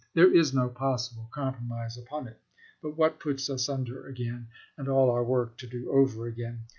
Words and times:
There 0.15 0.33
is 0.35 0.51
no 0.51 0.67
possible 0.67 1.29
compromise 1.31 1.95
upon 1.95 2.27
it 2.27 2.39
but 2.81 2.97
what 2.97 3.19
puts 3.19 3.51
us 3.51 3.69
under 3.69 4.07
again, 4.07 4.47
and 4.75 4.87
all 4.89 5.11
our 5.11 5.23
work 5.23 5.57
to 5.59 5.67
do 5.67 5.91
over 5.91 6.25
again. 6.25 6.63